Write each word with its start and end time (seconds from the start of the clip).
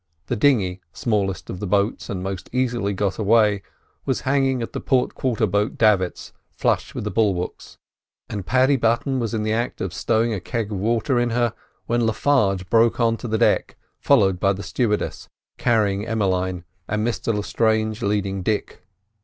The 0.25 0.35
dinghy, 0.35 0.81
smallest 0.93 1.47
of 1.51 1.59
the 1.59 1.67
boats 1.67 2.09
and 2.09 2.23
most 2.23 2.49
easily 2.51 2.91
got 2.91 3.19
away, 3.19 3.61
was 4.03 4.21
hanging 4.21 4.63
at 4.63 4.73
the 4.73 4.79
port 4.79 5.13
quarter 5.13 5.45
boat 5.45 5.77
davits 5.77 6.33
flush 6.49 6.95
with 6.95 7.03
the 7.03 7.11
bulwarks; 7.11 7.77
and 8.27 8.43
Paddy 8.43 8.77
Button 8.77 9.19
was 9.19 9.35
in 9.35 9.43
the 9.43 9.53
act 9.53 9.79
of 9.79 9.93
stowing 9.93 10.33
a 10.33 10.39
keg 10.39 10.71
of 10.71 10.79
water 10.79 11.19
in 11.19 11.29
her, 11.29 11.53
when 11.85 12.07
Le 12.07 12.13
Farge 12.13 12.67
broke 12.67 12.99
on 12.99 13.15
to 13.17 13.27
the 13.27 13.37
deck, 13.37 13.77
followed 13.99 14.39
by 14.39 14.53
the 14.53 14.63
stewardess 14.63 15.29
carrying 15.59 16.07
Emmeline, 16.07 16.63
and 16.87 17.05
Mr 17.05 17.31
Lestrange 17.31 18.01
leading 18.01 18.41
Dick. 18.41 18.81